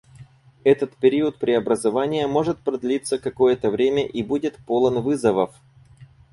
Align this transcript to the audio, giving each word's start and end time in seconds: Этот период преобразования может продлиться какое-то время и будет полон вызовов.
Этот 0.63 0.95
период 0.95 1.37
преобразования 1.37 2.25
может 2.25 2.57
продлиться 2.57 3.19
какое-то 3.19 3.69
время 3.69 4.03
и 4.03 4.23
будет 4.23 4.57
полон 4.65 4.99
вызовов. 5.03 5.53